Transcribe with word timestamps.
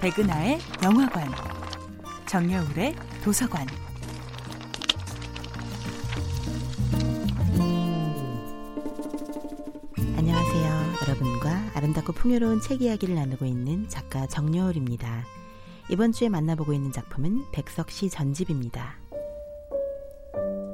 백은하의 0.00 0.58
영화관, 0.82 1.28
정여울의 2.26 2.94
도서관. 3.22 3.66
안녕하세요. 10.16 11.06
여러분과 11.06 11.50
아름답고 11.74 12.14
풍요로운 12.14 12.62
책 12.62 12.80
이야기를 12.80 13.14
나누고 13.14 13.44
있는 13.44 13.90
작가 13.90 14.26
정여울입니다. 14.26 15.26
이번 15.90 16.12
주에 16.12 16.30
만나보고 16.30 16.72
있는 16.72 16.92
작품은 16.92 17.50
백석 17.52 17.90
시 17.90 18.08
전집입니다. 18.08 18.94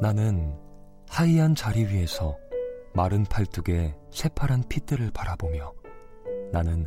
나는 0.00 0.54
하이한 1.08 1.56
자리 1.56 1.84
위에서 1.84 2.38
마른 2.94 3.24
팔뚝에 3.24 3.96
새파란 4.12 4.62
핏대를 4.68 5.10
바라보며 5.12 5.72
나는 6.52 6.86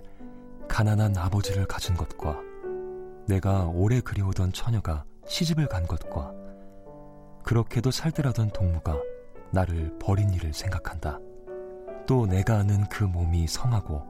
가난한 0.80 1.18
아버지를 1.18 1.66
가진 1.66 1.94
것과 1.94 2.40
내가 3.28 3.66
오래 3.66 4.00
그리우던 4.00 4.54
처녀가 4.54 5.04
시집을 5.28 5.68
간 5.68 5.86
것과 5.86 6.32
그렇게도 7.44 7.92
살뜰하던 7.92 8.52
동무가 8.52 8.98
나를 9.52 9.94
버린 10.00 10.34
일을 10.34 10.54
생각한다. 10.54 11.20
또 12.08 12.26
내가 12.26 12.60
아는 12.60 12.88
그 12.88 13.04
몸이 13.04 13.46
성하고 13.46 14.06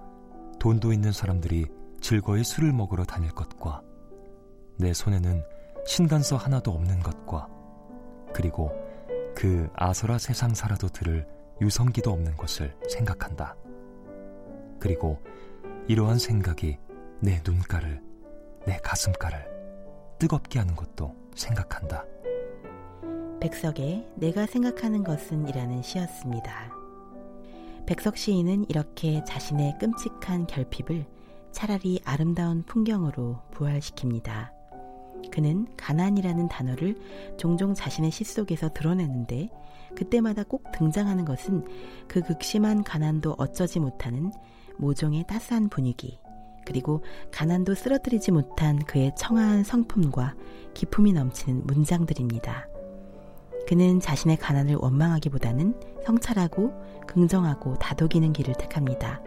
돈도 0.60 0.94
있는 0.94 1.12
사람들이 1.12 1.66
즐거이 2.02 2.44
술을 2.44 2.72
먹으러 2.72 3.04
다닐 3.04 3.32
것과 3.32 3.82
내 4.78 4.94
손에는 4.94 5.44
신간서 5.88 6.38
하나도 6.38 6.70
없는 6.70 7.00
것과 7.00 7.48
그리고 8.32 8.72
그 9.34 9.68
아서라 9.74 10.20
세상 10.20 10.54
살아도 10.54 10.88
들을 10.88 11.28
유성기도 11.62 12.12
없는 12.12 12.38
것을 12.38 12.78
생각한다. 12.88 13.56
그리고 14.80 15.20
이러한 15.90 16.20
생각이 16.20 16.78
내 17.20 17.42
눈가를, 17.44 18.00
내 18.68 18.78
가슴가를 18.84 19.44
뜨겁게 20.20 20.60
하는 20.60 20.76
것도 20.76 21.16
생각한다. 21.34 22.06
백석의 23.42 24.08
내가 24.14 24.46
생각하는 24.46 25.04
것은 25.04 25.48
이라는 25.48 25.82
시였습니다. 25.82 26.72
백석 27.88 28.18
시인은 28.18 28.70
이렇게 28.70 29.24
자신의 29.24 29.80
끔찍한 29.80 30.46
결핍을 30.46 31.08
차라리 31.52 32.00
아름다운 32.06 32.62
풍경으로 32.62 33.42
부활시킵니다. 33.52 34.59
그는 35.32 35.68
가난이라는 35.78 36.48
단어를 36.48 36.98
종종 37.38 37.74
자신의 37.74 38.12
시 38.12 38.24
속에서 38.24 38.70
드러내는데 38.70 39.50
그때마다 39.96 40.44
꼭 40.44 40.64
등장하는 40.74 41.26
것은 41.26 41.66
그 42.08 42.22
극심한 42.22 42.84
가난도 42.84 43.36
어쩌지 43.38 43.80
못하는 43.80 44.32
모종의 44.78 45.26
따스한 45.28 45.70
분위기, 45.70 46.20
그리고 46.66 47.04
가난도 47.32 47.74
쓰러뜨리지 47.74 48.32
못한 48.32 48.80
그의 48.80 49.12
청아한 49.18 49.64
성품과 49.64 50.36
기품이 50.74 51.14
넘치는 51.14 51.66
문장들입니다. 51.66 52.68
그는 53.68 54.00
자신의 54.00 54.38
가난을 54.38 54.76
원망하기보다는 54.76 55.80
성찰하고 56.06 56.74
긍정하고 57.08 57.76
다독이는 57.76 58.34
길을 58.34 58.56
택합니다. 58.56 59.22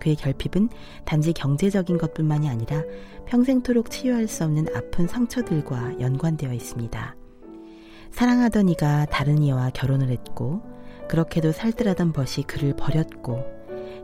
그의 0.00 0.16
결핍은 0.16 0.68
단지 1.04 1.32
경제적인 1.32 1.98
것뿐만이 1.98 2.48
아니라 2.48 2.82
평생토록 3.26 3.90
치유할 3.90 4.26
수 4.26 4.44
없는 4.44 4.66
아픈 4.74 5.06
상처들과 5.06 6.00
연관되어 6.00 6.52
있습니다. 6.52 7.16
사랑하던 8.10 8.68
이가 8.70 9.06
다른 9.06 9.42
이와 9.42 9.70
결혼을 9.70 10.08
했고 10.08 10.62
그렇게도 11.08 11.52
살뜰하던 11.52 12.12
벗이 12.12 12.44
그를 12.46 12.74
버렸고 12.74 13.44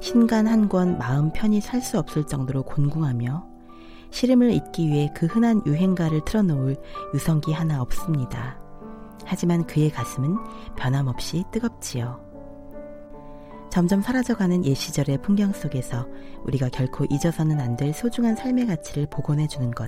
신간 0.01 0.47
한 0.47 0.69
권 0.69 0.99
마음 0.99 1.33
편히 1.33 1.61
살 1.61 1.81
수 1.81 1.99
없을 1.99 2.25
정도로 2.25 2.63
곤궁하며 2.65 3.47
시름을 4.11 4.53
잊기 4.53 4.89
위해 4.89 5.11
그 5.15 5.27
흔한 5.27 5.61
유행가를 5.67 6.25
틀어놓을 6.25 6.77
유성기 7.15 7.53
하나 7.53 7.81
없습니다. 7.83 8.59
하지만 9.25 9.67
그의 9.67 9.91
가슴은 9.91 10.37
변함없이 10.77 11.45
뜨겁지요. 11.51 12.26
점점 13.77 14.01
사라져가는 14.01 14.65
옛 14.65 14.73
시절의 14.73 15.21
풍경 15.21 15.53
속에서 15.53 16.09
우리가 16.45 16.71
결코 16.71 17.05
잊어서는 17.11 17.61
안 17.61 17.77
될 17.77 17.93
소중한 17.93 18.35
삶의 18.35 18.69
가치를 18.69 19.07
복원해 19.11 19.47
주는 19.49 19.71
것. 19.71 19.87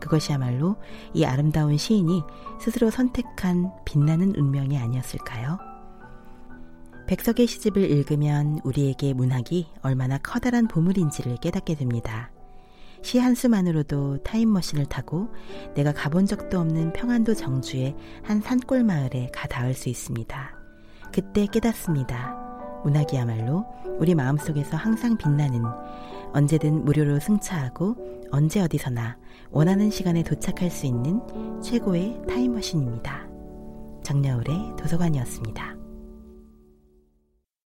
그것이야말로 0.00 0.76
이 1.14 1.24
아름다운 1.24 1.78
시인이 1.78 2.22
스스로 2.60 2.90
선택한 2.90 3.72
빛나는 3.86 4.34
운명이 4.36 4.76
아니었을까요? 4.76 5.58
백석의 7.06 7.46
시집을 7.46 7.90
읽으면 7.90 8.60
우리에게 8.64 9.14
문학이 9.14 9.66
얼마나 9.80 10.18
커다란 10.18 10.68
보물인지를 10.68 11.38
깨닫게 11.38 11.74
됩니다. 11.74 12.30
시 13.00 13.18
한 13.18 13.34
수만으로도 13.34 14.24
타임머신을 14.24 14.84
타고 14.90 15.30
내가 15.74 15.94
가본 15.94 16.26
적도 16.26 16.60
없는 16.60 16.92
평안도 16.92 17.32
정주의 17.32 17.96
한 18.24 18.42
산골 18.42 18.84
마을에 18.84 19.30
가 19.32 19.48
닿을 19.48 19.72
수 19.72 19.88
있습니다. 19.88 20.50
그때 21.14 21.46
깨닫습니다. 21.46 22.35
문학이야말로 22.86 23.66
우리 23.98 24.14
마음속에서 24.14 24.76
항상 24.76 25.16
빛나는 25.16 25.62
언제든 26.32 26.84
무료로 26.84 27.18
승차하고 27.18 28.28
언제 28.30 28.60
어디서나 28.60 29.16
원하는 29.50 29.90
시간에 29.90 30.22
도착할 30.22 30.70
수 30.70 30.86
있는 30.86 31.20
최고의 31.62 32.22
타임머신입니다. 32.28 33.26
정여울의 34.02 34.76
도서관이었습니다. 34.78 35.75